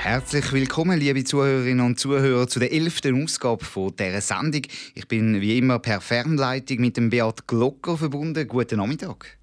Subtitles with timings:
[0.00, 4.62] Herzlich willkommen, liebe Zuhörerinnen und Zuhörer, zu der elften Ausgabe von dieser Sendung.
[4.94, 8.46] Ich bin wie immer per Fernleitung mit dem Beat Glocker verbunden.
[8.46, 9.37] Guten Nachmittag.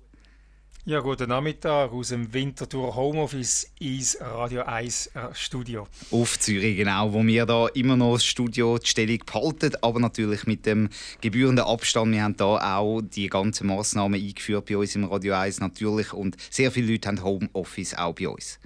[0.88, 5.88] Ja, guten Nachmittag aus dem Winterthur Homeoffice ins Radio 1 äh, Studio.
[6.12, 10.46] Auf Zürich, genau, wo wir da immer noch das Studio die Stellung behalten, aber natürlich
[10.46, 10.90] mit dem
[11.22, 12.12] gebührenden Abstand.
[12.12, 16.38] Wir haben da auch die ganzen Massnahmen eingeführt bei uns im Radio 1 natürlich und
[16.52, 18.60] sehr viele Leute haben Homeoffice auch bei uns.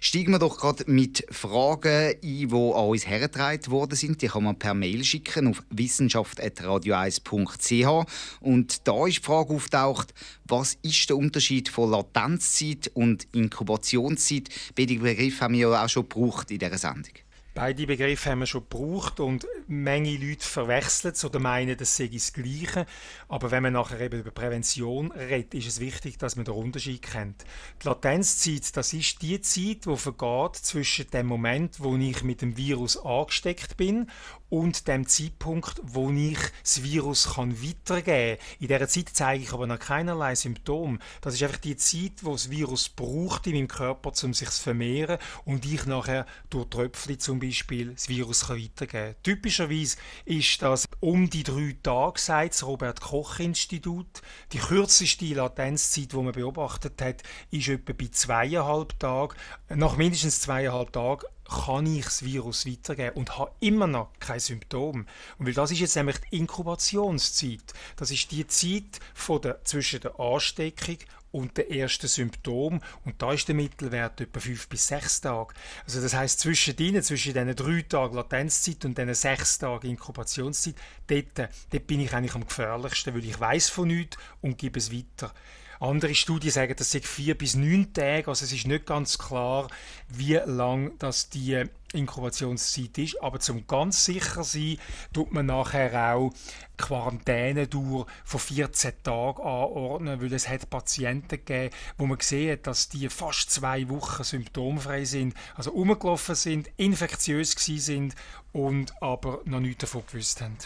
[0.00, 4.22] Steigen wir doch gerade mit Fragen ein, die an uns hergetragen worden sind.
[4.22, 8.06] Die kann man per Mail schicken auf wissenschaft.radio1.ch.
[8.40, 10.14] Und da ist die Frage auftaucht,
[10.48, 14.48] was ist der Unterschied von Latenzzeit und Inkubationszeit?
[14.76, 17.12] Beide Begriffe haben wir ja auch schon gebraucht in dieser Sendung.
[17.58, 22.06] Beide Begriffe haben wir schon gebraucht und Menge Leute verwechseln es oder meinen, das sei
[22.06, 22.86] das Gleiche.
[23.26, 27.02] Aber wenn man nachher eben über Prävention redet, ist es wichtig, dass man den Unterschied
[27.02, 27.44] kennt.
[27.82, 32.56] Die Latenzzeit, das ist die Zeit, die vergeht zwischen dem Moment, wo ich mit dem
[32.56, 34.08] Virus angesteckt bin
[34.50, 38.46] und dem Zeitpunkt, wo ich das Virus kann weitergeben kann.
[38.60, 40.98] In dieser Zeit zeige ich aber noch keinerlei Symptome.
[41.20, 44.62] Das ist einfach die Zeit, wo das Virus braucht in meinem Körper, um sich zu
[44.62, 49.22] vermehren und ich nachher durch Tröpfchen zum Beispiel das Virus kann weitergeben kann.
[49.22, 54.22] Typischerweise ist das um die drei Tage, sagt das Robert-Koch-Institut.
[54.52, 59.36] Die kürzeste Latenzzeit, die man beobachtet hat, ist etwa bei zweieinhalb Tagen.
[59.68, 65.06] Nach mindestens zweieinhalb Tagen kann ich das Virus weitergeben und habe immer noch kein Symptom.
[65.38, 67.72] Und weil das ist jetzt nämlich die Inkubationszeit.
[67.96, 70.98] Das ist die Zeit von der, zwischen der Ansteckung
[71.30, 75.54] und den ersten Symptom und da ist der Mittelwert etwa fünf bis sechs Tage.
[75.84, 80.74] Also das heißt zwischen denen, zwischen diesen drei Tagen Latenzzeit und diesen sechs Tagen Inkubationszeit,
[81.06, 84.92] dort, dort bin ich eigentlich am gefährlichsten, weil ich weiß von nichts und gebe es
[84.92, 85.32] weiter.
[85.80, 88.28] Andere Studien sagen, das sind vier bis neun Tage.
[88.28, 89.68] Also es ist nicht ganz klar,
[90.08, 93.22] wie lang das die Inkubationszeit ist.
[93.22, 94.78] Aber zum ganz sicher sein,
[95.12, 96.32] tut man nachher auch
[96.76, 102.88] Quarantänedauer von 14 Tagen anordnen, weil es hat Patienten gegeben, wo man gesehen hat, dass
[102.88, 108.14] die fast zwei Wochen symptomfrei sind, also umgelaufen sind, infektiös sind
[108.52, 110.56] und aber noch nichts davon gewusst haben.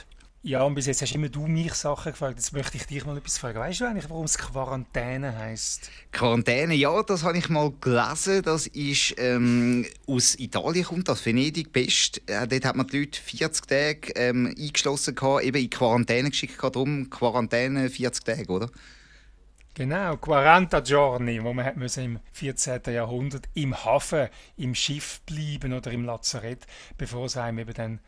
[0.45, 2.35] Ja, und bis jetzt hast immer du mich Sachen gefragt.
[2.35, 3.61] Jetzt möchte ich dich mal etwas fragen.
[3.61, 5.89] Weißt du eigentlich, warum es Quarantäne heißt?
[6.11, 8.43] Quarantäne, ja, das habe ich mal gelesen.
[8.43, 12.23] Das ist ähm, aus Italien kommt, aus Venedig Pest.
[12.29, 16.57] Äh, dort hat man die Leute 40 Tage ähm, eingeschlossen gehabt, eben in Quarantäne geschickt
[16.59, 16.75] gehabt.
[16.75, 18.69] Darum Quarantäne 40 Tage, oder?
[19.75, 22.81] Genau, 40 Giorni, wo man hat müssen im 14.
[22.93, 26.67] Jahrhundert im Hafen, im Schiff bleiben oder im Lazarett,
[26.99, 28.01] bevor es einem eben dann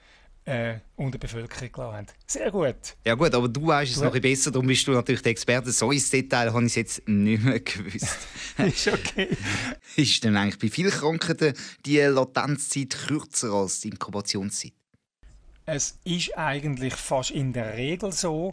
[0.45, 2.07] äh, unter der Bevölkerung gelassen haben.
[2.27, 2.97] Sehr gut.
[3.05, 5.33] Ja gut, aber du weißt es du noch ein besser, darum bist du natürlich der
[5.33, 5.73] Experte.
[5.73, 8.19] So ins Detail habe ich es jetzt nicht mehr gewusst.
[8.59, 9.29] ist okay.
[9.97, 14.73] ist denn eigentlich bei vielen Krankheiten die Latenzzeit kürzer als die Inkubationszeit?
[15.67, 18.53] Es ist eigentlich fast in der Regel so,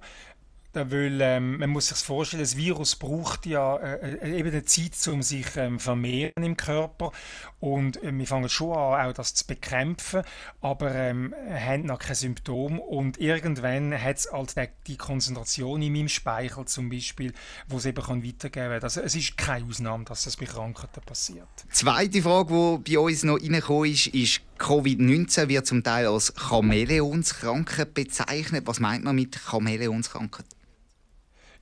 [0.74, 4.92] weil ähm, man muss sich vorstellen, das Virus braucht ja äh, äh, eben eine Zeit,
[5.08, 7.12] um sich ähm, vermehren im Körper
[7.60, 10.24] und äh, wir fangen schon an, auch das zu bekämpfen,
[10.62, 16.10] aber ähm, haben noch kein Symptom und irgendwann hat es halt die Konzentration in meinem
[16.10, 17.34] Speichel zum Beispiel,
[17.68, 18.84] wo es eben weitergeben kann.
[18.84, 21.48] Also es ist keine Ausnahme, dass das bei Krankheiten passiert.
[21.72, 27.94] Zweite Frage, die bei uns noch reingekommen ist, ist Covid-19 wird zum Teil als Chamäleonskrankheit
[27.94, 28.68] bezeichnet.
[28.68, 30.46] Was meint man mit Chamäleonskrankheit?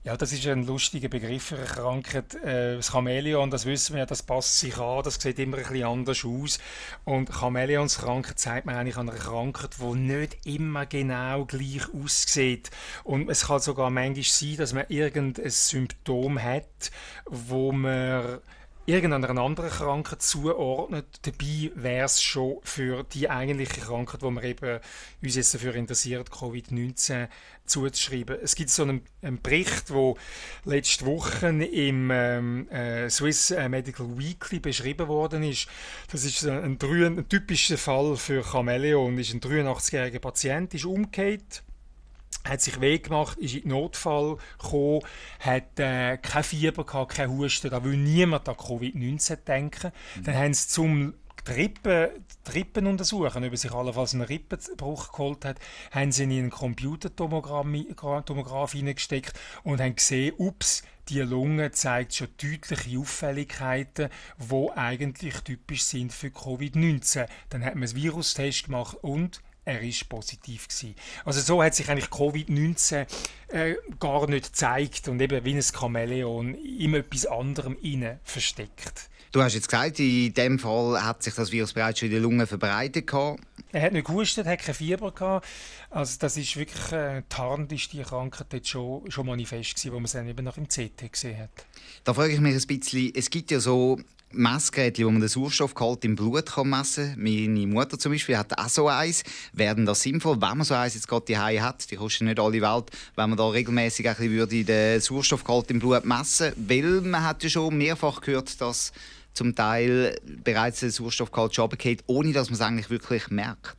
[0.06, 2.34] Ja, das ist ein lustiger Begriff für eine Krankheit.
[2.36, 5.64] Äh, das Chamäleon, das wissen wir ja, das passt sich an, das sieht immer ein
[5.64, 6.60] bisschen anders aus.
[7.04, 12.72] Und Chamäleonskrankheit zeigt man eigentlich an einer Krankheit, die nicht immer genau gleich aussieht.
[13.04, 16.92] Und es kann sogar manchmal sein, dass man irgendein Symptom hat,
[17.26, 18.40] wo man
[18.90, 21.20] irgendeiner anderen Krankheit zuordnet.
[21.22, 24.80] Dabei wäre es schon für die eigentliche Krankheit, wo wir eben
[25.22, 27.28] uns jetzt dafür interessiert, Covid-19
[27.70, 28.38] zuzuschreiben.
[28.42, 30.18] Es gibt so einen, einen Bericht, wo
[30.66, 35.68] letzte Woche im ähm, äh, Swiss Medical Weekly beschrieben worden ist.
[36.12, 39.18] Das ist ein, ein, ein typischer Fall für Chamäleon.
[39.18, 41.64] Ist ein 83-jähriger Patient, ist umgekehrt
[42.48, 45.02] hat sich weh gemacht, ist in den Notfall gekommen,
[45.40, 49.92] hat äh, kein Fieber gehabt, kein Husten, da will niemand an Covid-19 denken.
[50.16, 50.24] Mhm.
[50.24, 51.14] Dann haben sie zum
[51.50, 52.10] die Rippen,
[52.48, 55.58] die Rippen untersuchen, ob er sich allenfalls einen Rippenbruch geholt hat,
[55.92, 63.00] haben sie in einen Computertomograph hineingesteckt und haben gesehen, ups, die Lunge zeigt schon deutliche
[63.00, 67.28] Auffälligkeiten, die eigentlich typisch sind für Covid-19.
[67.50, 70.96] Dann hat man einen Virustest gemacht und er ist positiv gewesen.
[71.26, 73.08] Also so hat sich eigentlich Covid-19
[73.50, 79.10] äh, gar nicht gezeigt und eben wie ein Chamäleon in etwas anderem innen versteckt.
[79.32, 82.24] Du hast jetzt gesagt, in dem Fall hat sich das Virus bereits schon in den
[82.24, 83.40] Lungen verbreitet gehabt.
[83.72, 85.46] Er hat nicht gehustet, hat kein Fieber gehabt.
[85.92, 89.96] Also das ist wirklich äh, tarnt ist die Krankheit dort schon, schon manifest gewesen, wo
[89.98, 91.52] man es dann eben nach dem CT gesehen hat.
[92.04, 94.00] Da frage ich mich ein bisschen, es gibt ja so
[94.32, 97.24] Messgeräte, wo man den Sauerstoffgehalt im Blut kann messen kann.
[97.24, 99.24] Meine Mutter zum Beispiel hat auch so eins.
[99.54, 101.90] Werden das sinnvoll, wenn man so eins jetzt gerade die hat?
[101.92, 105.80] Die kostet nicht alle Welt, wenn man da regelmäßig ein bisschen würde den Sauerstoffgehalt im
[105.80, 108.92] Blut messen Weil man hat ja schon mehrfach gehört, dass
[109.34, 113.78] zum Teil bereits der Sauerstoffgehalt schon runtergeht, ohne dass man es eigentlich wirklich merkt.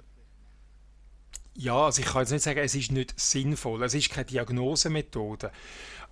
[1.55, 3.83] Ja, also ich kann jetzt nicht sagen, es ist nicht sinnvoll.
[3.83, 5.51] Es ist keine Diagnosemethode.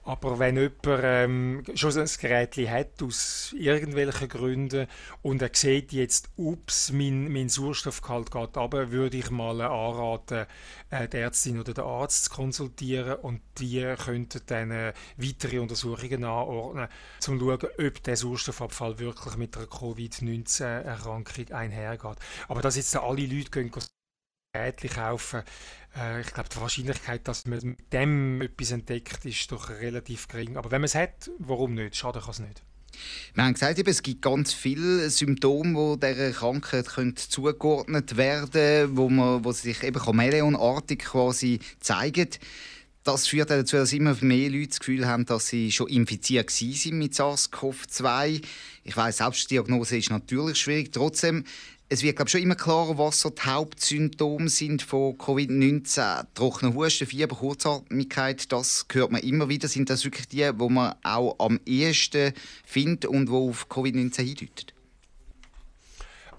[0.08, 4.86] Aber wenn jemand ähm, schon ein Gerät hat, aus irgendwelchen Gründen,
[5.20, 10.46] und er sieht jetzt, ups, mein, mein Sauerstoffgehalt geht runter, würde ich mal anraten,
[10.88, 16.24] äh, die Ärztin oder den Arzt zu konsultieren und die könnten dann äh, weitere Untersuchungen
[16.24, 22.16] anordnen, um zu schauen, ob der Sauerstoffabfall wirklich mit einer Covid-19-Erkrankung einhergeht.
[22.48, 23.70] Aber dass jetzt alle Leute gehen,
[24.54, 25.42] Geräte kaufen,
[25.96, 30.56] äh, ich glaube, die Wahrscheinlichkeit, dass man mit dem etwas entdeckt, ist doch relativ gering.
[30.56, 31.96] Aber wenn man es hat, warum nicht?
[31.96, 32.62] Schaden kann es nicht.
[33.34, 39.44] Wir haben gesagt, es gibt ganz viele Symptome, die dieser Krankheit zugeordnet werden wo, man,
[39.44, 42.28] wo sich eben chameleonartig quasi zeigen.
[43.04, 46.98] Das führt dazu, dass immer mehr Leute das Gefühl haben, dass sie schon infiziert sind
[46.98, 48.42] mit SARS-CoV-2.
[48.84, 50.92] Ich weiß, Selbstdiagnose ist natürlich schwierig.
[50.92, 51.44] Trotzdem,
[51.90, 56.26] es wird glaube schon immer klarer, was so die Hauptsymptome sind von Covid-19.
[56.34, 59.68] Trockene Husten, Fieber, Kurzatmigkeit, das hört man immer wieder.
[59.68, 64.77] Sind das wirklich die, wo man auch am ehesten findet und wo auf Covid-19 hindeuten?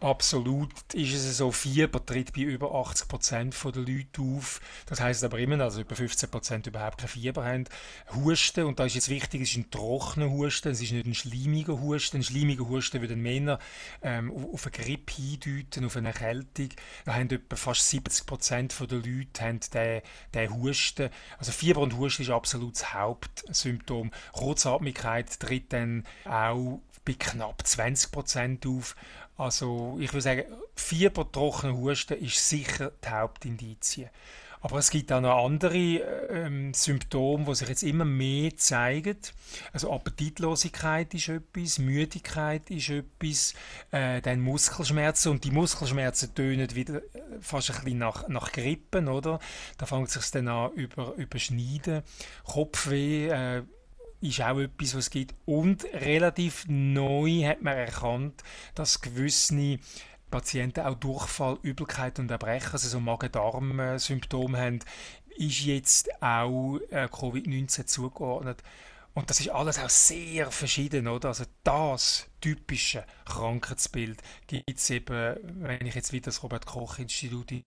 [0.01, 4.61] Absolut ist es so, Fieber tritt bei über 80% der Leute auf.
[4.85, 7.65] Das heißt aber immer, dass über 15% überhaupt kein Fieber haben.
[8.15, 11.15] Husten, und da ist jetzt wichtig, es ist ein trockener Husten, es ist nicht ein
[11.15, 12.17] schleimiger Husten.
[12.17, 13.59] Ein schleimiger Husten würde Männer
[14.01, 16.69] ähm, auf eine Grippe hindeuten, auf eine Erkältung.
[17.03, 20.01] Da haben etwa fast 70% der Leute haben den,
[20.33, 21.09] den Husten.
[21.37, 24.11] Also Fieber und Husten ist absolut das Hauptsymptom.
[24.31, 28.95] Kurzatmigkeit tritt dann auch bei knapp 20% auf.
[29.39, 30.43] Also ich würde sagen,
[30.75, 34.09] Fieber, trockene Husten ist sicher die Hauptindizie.
[34.59, 39.17] Aber es gibt auch noch andere ähm, Symptome, die sich jetzt immer mehr zeigen.
[39.71, 43.53] Also Appetitlosigkeit ist etwas, Müdigkeit ist etwas,
[43.91, 45.31] äh, dann Muskelschmerzen.
[45.31, 47.01] Und die Muskelschmerzen tönen wieder äh,
[47.39, 49.39] fast ein bisschen nach, nach Grippen, oder?
[49.77, 52.03] Da fängt es sich dann an über, überschneiden.
[52.43, 53.63] Kopfweh, äh,
[54.21, 55.35] ist auch etwas, was es gibt.
[55.45, 58.43] Und relativ neu hat man erkannt,
[58.75, 59.79] dass gewisse
[60.29, 64.79] Patienten auch Durchfall, Übelkeit und Erbrechen, also so Magen-Darm-Symptome haben,
[65.37, 68.61] ist jetzt auch äh, Covid-19 zugeordnet.
[69.13, 71.29] Und das ist alles auch sehr verschieden, oder?
[71.29, 77.63] Also das typische Krankheitsbild gibt es eben, wenn ich jetzt wieder das Robert-Koch-Institut in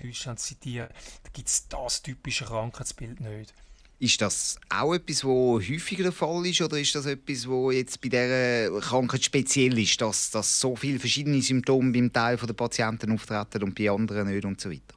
[0.00, 0.88] Deutschland zitiere,
[1.22, 3.54] da gibt es das typische Krankheitsbild nicht.
[4.02, 8.00] Ist das auch etwas, wo häufiger der Fall ist, oder ist das etwas, wo jetzt
[8.00, 13.12] bei dieser Krankheit speziell ist, dass, dass so viele verschiedene Symptome beim Teil der Patienten
[13.12, 14.96] auftreten und bei anderen nicht und so weiter?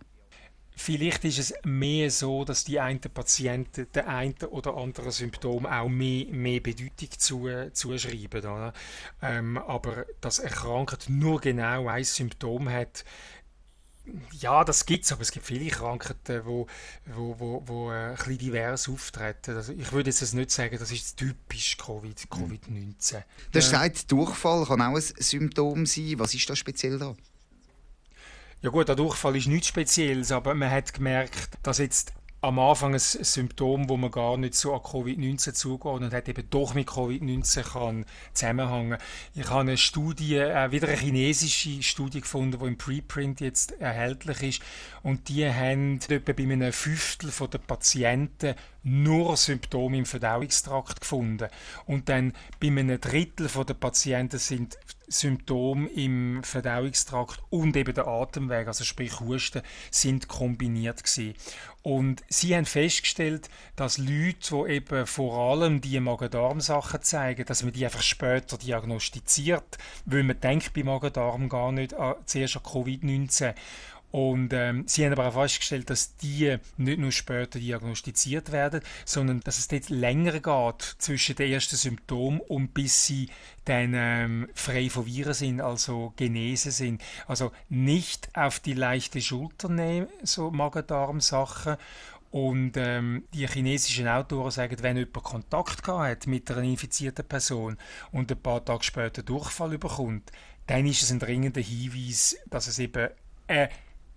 [0.75, 5.87] Vielleicht ist es mehr so, dass die einen Patienten den einen oder anderen Symptom auch
[5.87, 8.71] mehr, mehr Bedeutung zu, zuschreiben.
[9.21, 13.05] Ähm, aber dass eine Krankheit nur genau ein Symptom hat,
[14.39, 16.67] ja, das gibt es, aber es gibt viele Krankheiten, wo,
[17.05, 19.55] wo, wo, wo äh, ein bisschen divers auftreten.
[19.55, 23.23] Also ich würde jetzt nicht sagen, das ist typisch COVID, Covid-19.
[23.51, 26.13] Du hast gesagt, Durchfall kann auch ein Symptom sein.
[26.17, 27.15] Was ist da speziell da?
[28.61, 32.13] Ja gut, der Durchfall ist nichts Spezielles, aber man hat gemerkt, dass jetzt
[32.45, 36.75] am Anfang ein Symptom, wo man gar nicht so an Covid-19 zugeordnet hat, eben doch
[36.75, 38.99] mit Covid-19 kann zusammenhängen.
[39.33, 44.43] Ich habe eine Studie, äh, wieder eine chinesische Studie gefunden, die im Preprint jetzt erhältlich
[44.43, 44.61] ist
[45.01, 48.53] und die haben etwa bei einem Fünftel der Patienten
[48.85, 51.49] nur Symptome im Verdauungstrakt gefunden.
[51.85, 54.77] Und dann bei einem Drittel der Patienten sind
[55.07, 59.61] Symptome im Verdauungstrakt und eben der Atemweg, also sprich Husten,
[59.91, 61.35] sind kombiniert gewesen.
[61.83, 64.37] Und sie haben festgestellt, dass Leute,
[64.67, 70.39] die eben vor allem die Magen-Darm-Sachen zeigen, dass man die einfach später diagnostiziert, weil man
[70.39, 73.53] denkt bei Magen-Darm gar nicht an, zuerst an Covid-19.
[74.15, 79.41] Und ähm, sie haben aber auch festgestellt, dass die nicht nur später diagnostiziert werden, sondern
[79.41, 83.27] dass es dort länger geht zwischen den ersten Symptomen und bis sie
[83.65, 87.01] dann ähm, frei von Viren sind, also genesen sind.
[87.27, 91.75] Also nicht auf die leichte Schulter nehmen, so Magen-Darm-Sachen.
[92.31, 97.75] Und ähm, die chinesischen Autoren sagen, wenn jemand Kontakt hat mit einer infizierten Person
[98.13, 100.31] und ein paar Tage später Durchfall überkommt,
[100.67, 103.09] dann ist es ein dringender Hinweis, dass es eben
[103.47, 103.69] eine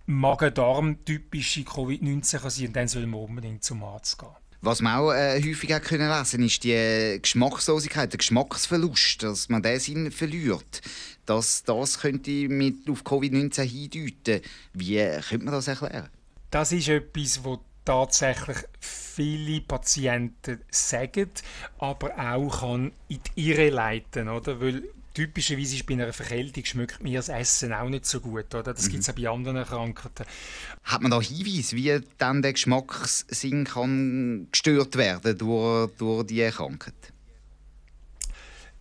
[0.09, 4.29] Magen-Darm-typische Covid-19 kann sein und dann soll man unbedingt zum Arzt gehen.
[4.61, 9.61] Was man auch äh, häufig auch können lesen ist die Geschmackslosigkeit, der Geschmacksverlust, dass man
[9.61, 10.81] den Sinn verliert.
[11.27, 14.41] Dass das könnte mit auf Covid-19 hindeuten.
[14.73, 16.09] Wie könnte man das erklären?
[16.49, 21.29] Das ist etwas, was tatsächlich viele Patienten sagen,
[21.77, 24.59] aber auch kann in die Irre leiten, oder?
[24.59, 24.83] Weil
[25.19, 28.55] typischerweise ist bei einer Verkältung schmeckt mir das Essen auch nicht so gut.
[28.55, 28.73] Oder?
[28.73, 28.91] Das mhm.
[28.91, 30.25] gibt es auch bei anderen Krankheiten.
[30.83, 36.93] Hat man da Hinweise, wie dann der Geschmackssinn kann gestört werden durch, durch diese Krankheit?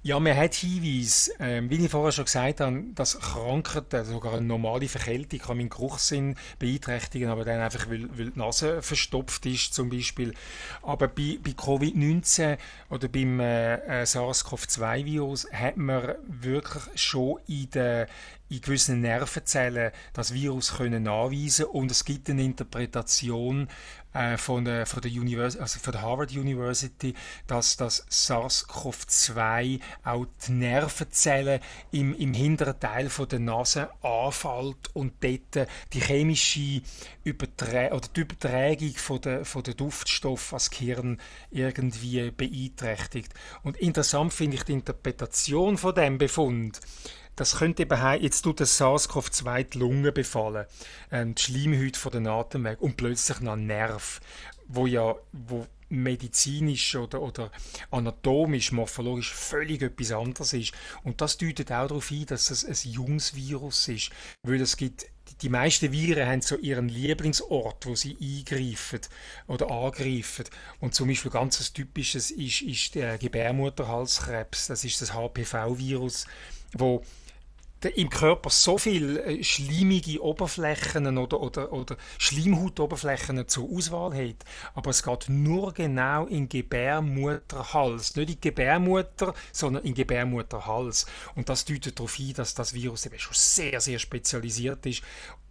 [0.09, 4.47] Ja, man hat Hinweise, ähm, wie ich vorher schon gesagt habe, dass Krankheiten, sogar eine
[4.47, 9.75] normale Verkältung, kann meinen Geruchssinn beeinträchtigen, aber dann einfach, weil, weil die Nase verstopft ist
[9.75, 10.33] zum Beispiel.
[10.81, 12.57] Aber bei, bei Covid-19
[12.89, 18.07] oder beim äh, äh SARS-CoV-2-Virus hat man wirklich schon in den
[18.49, 23.69] in gewissen Nervenzellen das Virus können nachweisen und es gibt eine Interpretation
[24.15, 25.13] äh, von, der, von, der
[25.61, 27.15] also von der Harvard University,
[27.47, 31.61] dass das SARS-CoV-2 auch die Nervenzellen
[31.93, 36.81] im, im hinteren Teil von der Nase anfällt und dort die chemische
[37.23, 43.35] Überträ oder die Übertragung von der, von der Duftstoff als Gehirn irgendwie beeinträchtigt.
[43.63, 46.81] Und interessant finde ich die Interpretation von dem Befund
[47.39, 50.67] das könnte eben heim, jetzt tut das SARS-CoV-2 die Lunge befallen,
[51.13, 54.21] ähm, die Schleimhäute von den Atemweg und plötzlich noch Nerv,
[54.67, 57.51] wo ja, wo medizinisch oder, oder
[57.91, 60.73] anatomisch, morphologisch völlig etwas anderes ist.
[61.05, 64.11] Und das deutet auch darauf ein, dass es ein junges Virus ist,
[64.43, 65.07] weil es gibt
[65.43, 69.01] die meisten Viren haben so ihren Lieblingsort, wo sie eingreifen
[69.47, 70.45] oder angreifen.
[70.81, 74.67] Und zum Beispiel ganz ein typisches ist, ist der Gebärmutterhalskrebs.
[74.67, 76.27] Das ist das HPV-Virus,
[76.73, 77.05] wo
[77.85, 84.45] im Körper so viele äh, schleimige Oberflächen oder, oder, oder Schleimhautoberflächen zur Auswahl hat.
[84.75, 88.17] Aber es geht nur genau in Gebärmutterhals.
[88.17, 91.07] Nicht in Gebärmutter, sondern in Gebärmutterhals.
[91.35, 95.03] Und das deutet darauf ein, dass das Virus eben schon sehr, sehr spezialisiert ist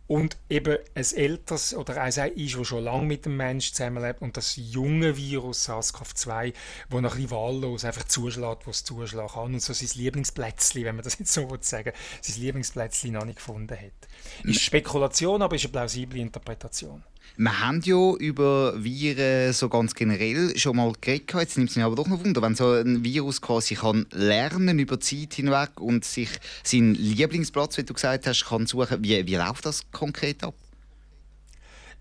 [0.08, 4.38] und eben ein älteres oder ein ist, das schon lange mit dem Menschen zusammenlebt und
[4.38, 6.54] das junge Virus SARS-CoV-2,
[6.90, 10.86] das noch ein bisschen wahllos einfach zuschlägt, was es zuschlagen kann und so sein Lieblingsplätzchen,
[10.86, 14.08] wenn man das jetzt so sagen sein Lieblingsplätzchen noch nicht gefunden hat.
[14.44, 17.04] Ist Spekulation, aber ist eine plausible Interpretation.
[17.36, 21.34] Wir haben ja über Viren so ganz generell schon mal geredet.
[21.34, 24.80] Jetzt nimmt es mich aber doch noch Wunder, wenn so ein Virus quasi kann lernen
[24.80, 26.30] über Zeit hinweg und sich
[26.64, 29.04] seinen Lieblingsplatz, wie du gesagt hast, kann suchen.
[29.04, 30.56] Wie, wie läuft das konkret ab?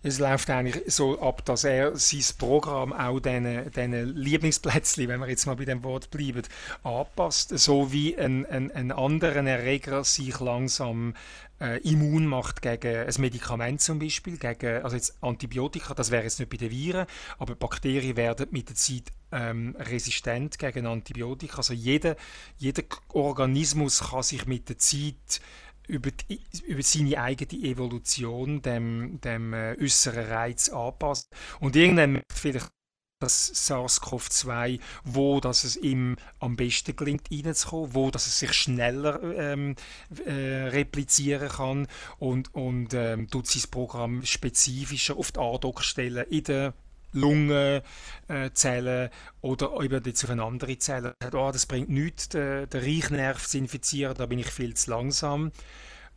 [0.02, 5.28] Es läuft eigentlich so ab, dass er sein Programm auch diesen, diesen Lieblingsplätzchen, wenn wir
[5.28, 6.42] jetzt mal bei dem Wort bleiben,
[6.82, 11.14] anpasst, so wie ein, ein, ein anderer Erreger sich langsam
[11.60, 16.38] äh, immun macht gegen ein Medikament zum Beispiel, gegen, also jetzt Antibiotika, das wäre jetzt
[16.38, 17.06] nicht bei den Viren,
[17.38, 21.58] aber Bakterien werden mit der Zeit ähm, resistent gegen Antibiotika.
[21.58, 22.16] Also jeder,
[22.58, 25.40] jeder Organismus kann sich mit der Zeit
[25.88, 31.28] über, die, über seine eigene Evolution dem, dem äh, äußeren Reiz anpassen.
[31.60, 32.70] Und irgendwann vielleicht
[33.18, 39.22] das SARS-CoV-2, wo dass es ihm am besten gelingt, reinzukommen, wo dass es sich schneller
[39.22, 39.74] ähm,
[40.26, 41.88] äh, replizieren kann
[42.18, 46.74] und, und ähm, tut sein Programm spezifischer auf die Andockstellen in der
[47.16, 51.14] Lungenzellen äh, oder jetzt auf eine andere Zelle.
[51.32, 55.52] Oh, das bringt nichts, den, den Reichnerv zu infizieren, da bin ich viel zu langsam.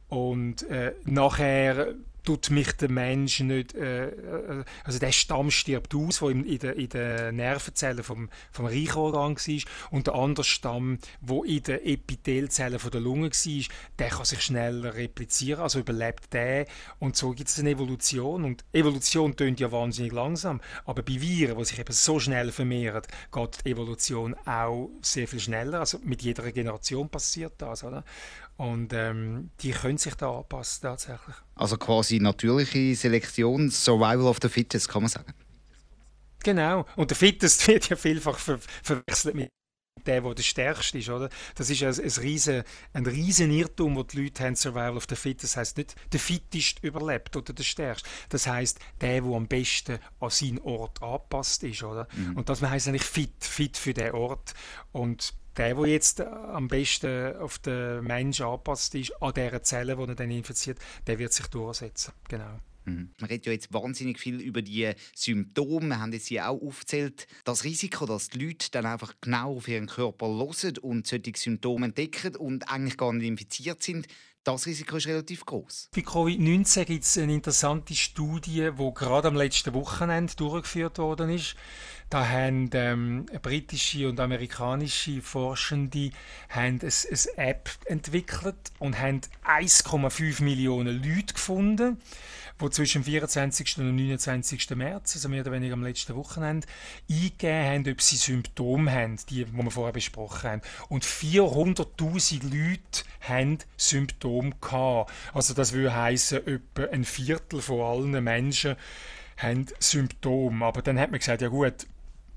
[0.07, 6.19] Und äh, nachher tut mich der Mensch nicht, äh, äh, also der Stamm stirbt aus,
[6.19, 9.71] der in, in den in der Nervenzellen vom, vom Reichorgan war.
[9.91, 13.65] Und der andere Stamm, wo in den Epithelzellen von der Lunge war,
[13.99, 16.65] der kann sich schneller replizieren, also überlebt der.
[16.99, 18.43] Und so gibt es eine Evolution.
[18.43, 23.03] Und Evolution tönt ja wahnsinnig langsam, aber bei Viren, die sich eben so schnell vermehren,
[23.31, 28.03] geht die Evolution auch sehr viel schneller, also mit jeder Generation passiert das, oder?
[28.59, 31.35] Und ähm, die können sich da anpassen tatsächlich.
[31.55, 35.33] Also quasi natürliche Selektion, Survival of the Fittest, kann man sagen.
[36.43, 36.85] Genau.
[36.97, 39.49] Und der Fittest wird ja vielfach ver verwechselt mit
[40.05, 41.29] dem, der der stärkste ist, oder?
[41.55, 45.15] Das ist ein, ein, riesen, ein riesen Irrtum, wo die Leute haben, Survival of the
[45.15, 45.53] Fittest.
[45.53, 48.09] Das heißt nicht, der Fittest überlebt oder der Stärkste.
[48.27, 52.09] Das heißt, der, der am besten an seinen Ort angepasst ist, oder?
[52.13, 52.35] Mhm.
[52.35, 54.53] Und das heißt eigentlich fit, fit für den Ort.
[54.91, 60.03] Und der, der jetzt am besten auf den Menschen angepasst ist, an dieser Zelle, die
[60.03, 62.13] er dann infiziert, der wird sich durchsetzen.
[62.29, 62.59] Genau.
[62.85, 63.11] Mhm.
[63.19, 65.89] Man redet ja jetzt wahnsinnig viel über die Symptome.
[65.89, 69.67] Wir haben jetzt hier auch aufgezählt, das Risiko, dass die Leute dann einfach genau auf
[69.67, 74.07] ihren Körper hören und solche Symptome entdecken und eigentlich gar nicht infiziert sind,
[74.43, 75.89] das Risiko ist relativ groß.
[75.95, 81.55] Bei Covid-19 gibt es eine interessante Studie, die gerade am letzten Wochenende durchgeführt worden ist.
[82.09, 86.09] Da haben ähm, britische und amerikanische Forschende
[86.49, 91.97] haben ein, eine App entwickelt und haben 1,5 Millionen Leute gefunden,
[92.61, 93.77] die zwischen dem 24.
[93.79, 94.69] und 29.
[94.71, 96.67] März, also mehr oder weniger am letzten Wochenende,
[97.09, 100.61] eingegeben haben, ob sie Symptome haben, die, die wir vorher besprochen haben.
[100.89, 105.11] Und 400.000 Leute haben Symptome gehabt.
[105.33, 108.75] Also das würde heißen, etwa ein Viertel von allen Menschen
[109.37, 110.65] haben Symptome.
[110.65, 111.87] Aber dann hat man gesagt, ja gut,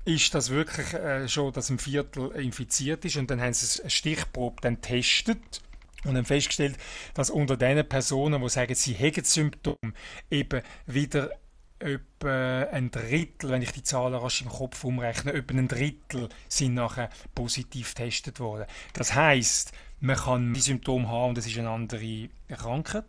[0.05, 3.89] ist das wirklich äh, schon, dass ein Viertel infiziert ist und dann haben sie eine
[3.89, 5.61] Stichprobe dann testet
[6.03, 6.77] und haben festgestellt,
[7.13, 9.93] dass unter den Personen, die sagen, sie hätten Symptome,
[10.29, 11.31] eben wieder
[11.79, 16.75] etwa ein Drittel, wenn ich die Zahlen rasch im Kopf umrechne, etwa ein Drittel sind
[16.75, 18.65] nachher positiv getestet worden.
[18.93, 23.05] Das heißt, man kann die Symptome haben und es ist eine andere Krankheit,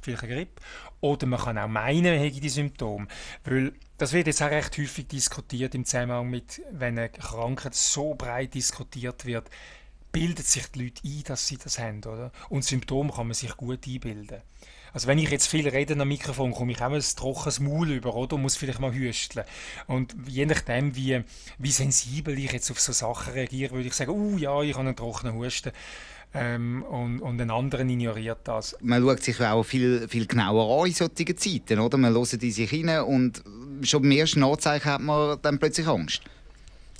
[0.00, 0.62] vielleicht eine Grippe,
[1.00, 3.06] oder man kann auch meinen, man hätte die Symptome,
[3.44, 8.14] weil das wird jetzt auch recht häufig diskutiert im Zusammenhang mit, wenn eine Krankheit so
[8.14, 9.48] breit diskutiert wird,
[10.16, 12.32] bildet sich die Leute ein, dass sie das haben, oder?
[12.48, 14.40] Und Symptome kann man sich gut einbilden.
[14.94, 18.14] Also wenn ich jetzt viel rede am Mikrofon, komme ich auch ein trockenes Maul über,
[18.14, 18.36] oder?
[18.36, 19.44] Und muss vielleicht mal hüsteln.
[19.86, 21.22] Und je nachdem, wie,
[21.58, 24.86] wie sensibel ich jetzt auf so Sachen reagiere, würde ich sagen, uh, ja, ich habe
[24.86, 25.72] einen trockenen Husten.
[26.32, 28.74] Ähm, und, und ein anderer ignoriert das.
[28.80, 31.98] Man schaut sich auch viel, viel genauer an in solchen Zeiten, oder?
[31.98, 33.42] Man hört in sich hinein und
[33.82, 36.22] schon beim ersten Anzeichen hat man dann plötzlich Angst.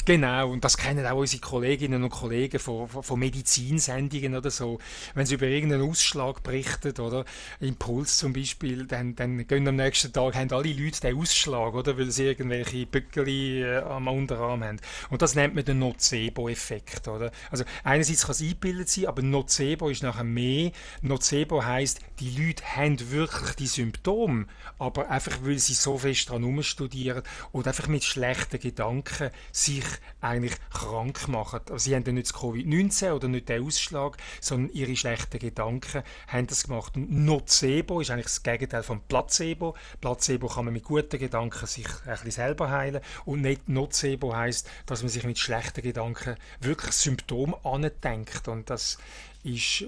[0.06, 4.78] Genau, und das kennen auch unsere Kolleginnen und Kollegen von, von, Medizinsendungen oder so.
[5.16, 7.24] Wenn sie über irgendeinen Ausschlag berichten, oder
[7.58, 11.98] Impuls zum Beispiel, dann, dann gehen am nächsten Tag, haben alle Leute den Ausschlag, oder,
[11.98, 14.78] weil sie irgendwelche Bückeli äh, am Unterarm haben.
[15.10, 17.32] Und das nennt man den Nocebo-Effekt, oder?
[17.50, 20.70] Also einerseits kann es eingebildet sein, aber Nocebo ist nachher mehr.
[21.02, 24.46] Nocebo heißt, die Leute haben wirklich die Symptome,
[24.78, 29.82] aber einfach, weil sie so fest daran studieren oder einfach mit schlechten Gedanken sich
[30.20, 31.60] eigentlich krank machen.
[31.76, 36.46] Sie haben dann nicht das Covid-19 oder nicht den Ausschlag, sondern ihre schlechten Gedanken haben
[36.46, 36.96] das gemacht.
[36.96, 39.74] Und Nocebo ist eigentlich das Gegenteil von Placebo.
[40.00, 44.68] Placebo kann man mit guten Gedanken sich ein bisschen selber heilen und nicht Nocebo heißt,
[44.86, 48.98] dass man sich mit schlechten Gedanken wirklich Symptome andenkt und das
[49.46, 49.84] ist,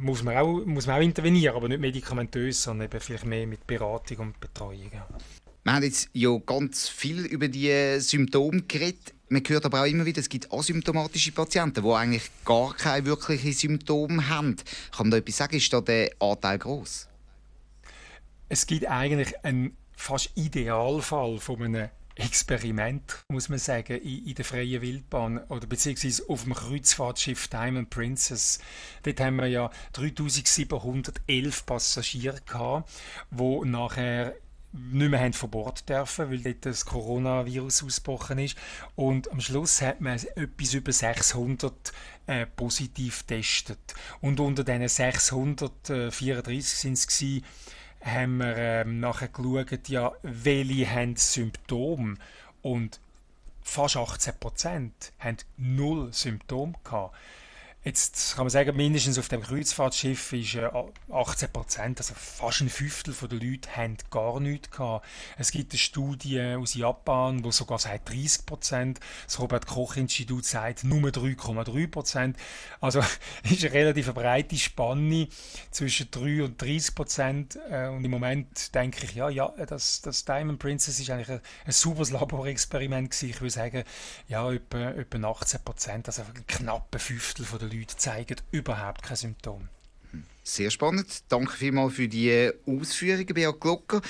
[0.00, 3.66] muss, man auch, muss man auch intervenieren, aber nicht medikamentös, sondern eben vielleicht mehr mit
[3.66, 4.90] Beratung und Betreuung.
[5.66, 9.14] Wir haben jetzt ja ganz viel über die Symptome geredet.
[9.28, 13.52] Man hört aber auch immer wieder, es gibt asymptomatische Patienten, die eigentlich gar keine wirklichen
[13.52, 14.54] Symptome haben.
[14.92, 15.56] Kann man da etwas sagen?
[15.56, 17.08] Ist da der Anteil groß?
[18.48, 24.44] Es gibt eigentlich einen fast Idealfall von einem Experiment, muss man sagen, in, in, der
[24.44, 28.60] freien Wildbahn oder beziehungsweise auf dem Kreuzfahrtschiff Diamond Princess.
[29.02, 32.88] Dort haben wir ja 3711 Passagiere gehabt,
[33.32, 34.36] die nachher
[34.76, 38.56] nicht mehr haben von Bord dürfen, weil dort das Coronavirus ausgebrochen ist.
[38.94, 41.92] Und am Schluss hat man etwas über 600
[42.26, 43.94] äh, positiv getestet.
[44.20, 47.44] Und unter diesen 634 sind es gewesen,
[48.02, 52.16] haben wir ähm, nachher geschaut, ja, welche haben Symptome.
[52.62, 53.00] Und
[53.62, 57.14] fast 18 Prozent haben null Symptome gehabt.
[57.86, 62.68] Jetzt kann man sagen, mindestens auf dem Kreuzfahrtschiff ist 18 äh, Prozent, also fast ein
[62.68, 65.06] Fünftel der Leute, haben gar nichts gehabt.
[65.38, 68.98] Es gibt eine Studie aus Japan, wo sogar sagt 30 Prozent.
[69.26, 72.36] Das Robert-Koch-Institut sagt nur 3,3 Prozent.
[72.80, 73.04] Also
[73.44, 75.28] ist eine relativ breite Spanne
[75.70, 77.56] zwischen 3 und 30 Prozent.
[77.70, 81.40] Äh, und im Moment denke ich, ja, ja, das, das Diamond Princess ist eigentlich ein,
[81.66, 83.30] ein sauberes Laborexperiment gewesen.
[83.30, 83.84] Ich würde sagen,
[84.26, 89.16] ja, etwa, etwa 18 Prozent, also ein knappe Fünftel der Leute Leute zeigen überhaupt keine
[89.16, 89.68] Symptome.
[90.42, 91.24] Sehr spannend.
[91.28, 94.00] Danke vielmals für die Ausführungen, Beat Glocker.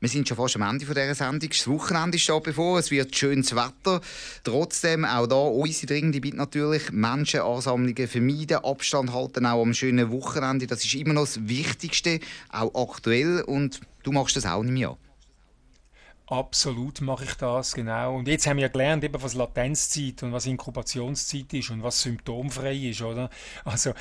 [0.00, 1.48] Wir sind schon fast am Ende dieser Sendung.
[1.48, 2.78] Das Wochenende steht bevor.
[2.78, 4.00] Es wird schönes Wetter.
[4.42, 6.92] Trotzdem auch da unsere dringende Bitte natürlich.
[6.92, 10.66] Menschenansammlungen vermeiden, Abstand halten, auch am schönen Wochenende.
[10.66, 13.42] Das ist immer noch das Wichtigste, auch aktuell.
[13.42, 14.96] Und du machst das auch nicht mehr.
[16.26, 18.16] Absolut mache ich das, genau.
[18.16, 22.00] Und jetzt haben wir ja gelernt, eben, was Latenzzeit und was Inkubationszeit ist und was
[22.00, 23.28] symptomfrei ist, oder?
[23.62, 23.92] Also,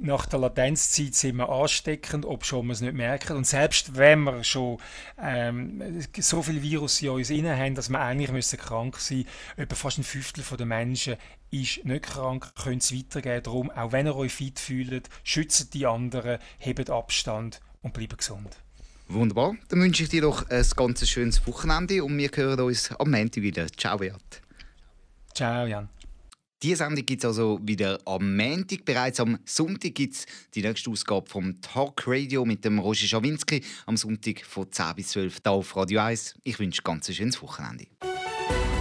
[0.00, 3.36] nach der Latenzzeit sind wir ansteckend, ob schon wir es nicht merken.
[3.36, 4.78] Und selbst wenn wir schon
[5.20, 9.28] ähm, so viel Virus in uns innen haben, dass wir eigentlich müssen krank sein müssen,
[9.58, 11.16] etwa fast ein Fünftel der Menschen
[11.50, 13.42] ist nicht krank, könnt es weitergeben.
[13.42, 18.56] Darum, auch wenn ihr euch fit fühlt, schützt die anderen, hebt Abstand und bleibt gesund.
[19.12, 19.56] Wunderbar.
[19.68, 23.42] Dann wünsche ich dir doch ein ganz schönes Wochenende und wir hören uns am Montag
[23.42, 23.66] wieder.
[23.76, 24.40] Ciao, Beat.
[25.34, 25.88] Ciao, Jan.
[26.62, 28.84] Diese Sendung gibt es also wieder am Montag.
[28.84, 33.64] Bereits am Sonntag gibt es die nächste Ausgabe vom Talk Radio mit dem Roger Schawinski.
[33.86, 36.34] Am Sonntag von 10 bis 12 hier auf Radio 1.
[36.44, 37.86] Ich wünsche ein ganz schönes Wochenende.